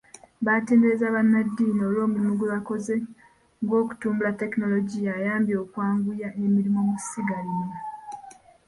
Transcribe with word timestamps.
Baatenderezza 0.45 1.15
bannaddiini 1.15 1.81
olw'omulimu 1.87 2.33
gwe 2.35 2.51
bakoze 2.55 2.95
ng'okutumbula 3.63 4.31
tekinologiya 4.39 5.11
ayambye 5.19 5.55
okwanguya 5.63 6.29
emirimu 6.43 6.79
mu 6.87 6.95
ssiga 7.01 7.37
lino. 7.45 7.69